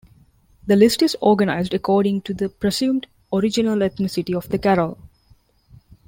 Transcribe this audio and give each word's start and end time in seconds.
The 0.65 0.75
list 0.75 1.03
is 1.03 1.15
organized 1.21 1.75
according 1.75 2.21
to 2.23 2.33
the 2.33 2.49
presumed 2.49 3.05
original 3.31 3.77
ethnicity 3.77 4.35
of 4.35 4.49
the 4.49 4.57
carol. 4.57 4.97